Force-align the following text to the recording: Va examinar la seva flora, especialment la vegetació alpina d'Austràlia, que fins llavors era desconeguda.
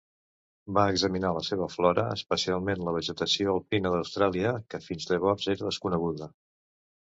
Va 0.77 0.83
examinar 0.93 1.33
la 1.35 1.43
seva 1.47 1.67
flora, 1.73 2.05
especialment 2.19 2.81
la 2.87 2.93
vegetació 2.95 3.53
alpina 3.53 3.93
d'Austràlia, 3.97 4.55
que 4.75 4.81
fins 4.87 5.07
llavors 5.13 5.47
era 5.55 5.69
desconeguda. 5.69 6.33